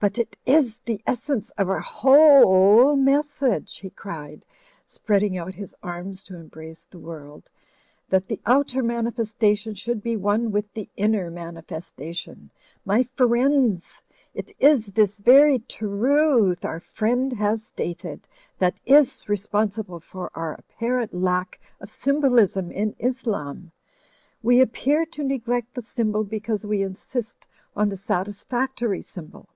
"But 0.00 0.16
it 0.16 0.36
iss 0.46 0.76
the 0.78 1.02
essence 1.08 1.50
of 1.58 1.68
our 1.68 1.80
who 1.80 2.14
ole 2.44 2.94
message," 2.94 3.78
he 3.78 3.90
cried, 3.90 4.44
spreading 4.86 5.36
out 5.36 5.56
his 5.56 5.74
arms 5.82 6.22
to 6.30 6.36
embrace 6.36 6.84
the 6.84 7.00
world, 7.00 7.50
"that 8.08 8.28
the 8.28 8.40
outer 8.46 8.80
manifestation 8.80 9.74
should 9.74 10.00
be 10.00 10.16
one 10.16 10.52
with 10.52 10.72
the 10.72 10.88
inner 10.96 11.32
manifestation. 11.32 12.48
My 12.84 13.02
friendss, 13.16 14.00
it 14.34 14.52
iss 14.60 14.86
this 14.86 15.18
very 15.18 15.58
tru 15.66 16.52
uth 16.52 16.64
our 16.64 16.78
friend 16.78 17.32
has 17.32 17.64
stated, 17.64 18.24
that 18.56 18.78
iss 18.86 19.28
responsible 19.28 19.98
for 19.98 20.30
our 20.32 20.54
apparent 20.54 21.12
lack 21.12 21.58
of 21.80 21.88
s)anbolism 21.88 22.70
in 22.70 22.94
Islam! 23.00 23.72
We 24.44 24.62
ap 24.62 24.74
pear 24.74 25.04
to 25.06 25.24
neglect 25.24 25.74
the 25.74 25.80
s)anbol 25.82 26.28
because 26.28 26.64
we 26.64 26.84
insist 26.84 27.48
on 27.74 27.88
the 27.88 27.96
satisfactory 27.96 29.02
symbol. 29.02 29.48